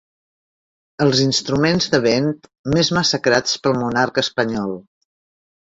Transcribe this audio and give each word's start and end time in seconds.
Els 1.05 1.21
instruments 1.25 1.89
de 1.97 2.01
vent 2.07 2.31
més 2.79 2.93
massacrats 3.01 3.63
pel 3.67 3.79
monarca 3.85 4.29
espanyol. 4.29 4.77